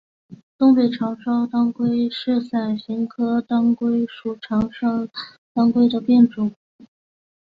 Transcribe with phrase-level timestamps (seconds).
[0.57, 5.07] 东北长鞘当归是伞形科当归属长鞘
[5.53, 6.51] 当归的变种。